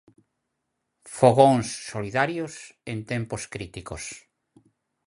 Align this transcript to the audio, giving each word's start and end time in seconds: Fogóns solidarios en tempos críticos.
Fogóns 1.17 1.67
solidarios 1.91 2.53
en 2.91 2.97
tempos 3.11 3.43
críticos. 3.53 4.03